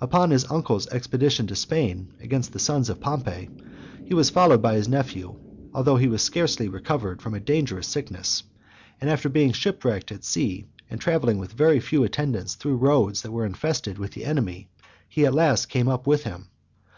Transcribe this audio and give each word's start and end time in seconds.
Upon 0.00 0.30
his 0.30 0.46
uncle's 0.50 0.86
expedition 0.86 1.46
to 1.48 1.54
Spain 1.54 2.08
against 2.22 2.54
the 2.54 2.58
sons 2.58 2.88
of 2.88 2.98
Pompey, 2.98 3.50
he 4.06 4.14
was 4.14 4.30
followed 4.30 4.62
by 4.62 4.74
his 4.74 4.88
nephew, 4.88 5.34
although 5.74 5.96
he 5.98 6.08
was 6.08 6.22
scarcely 6.22 6.66
recovered 6.66 7.20
from 7.20 7.34
a 7.34 7.40
dangerous 7.40 7.86
sickness; 7.86 8.42
and 9.02 9.10
after 9.10 9.28
being 9.28 9.52
shipwrecked 9.52 10.10
at 10.10 10.24
sea, 10.24 10.64
and 10.88 10.98
travelling 10.98 11.36
with 11.36 11.52
very 11.52 11.78
few 11.80 12.04
attendants 12.04 12.54
through 12.54 12.76
roads 12.76 13.20
that 13.20 13.32
were 13.32 13.44
infested 13.44 13.98
with 13.98 14.12
the 14.12 14.24
enemy, 14.24 14.70
he 15.10 15.26
at 15.26 15.34
last 15.34 15.66
came 15.66 15.88
up 15.88 16.06
with 16.06 16.24
him. 16.24 16.48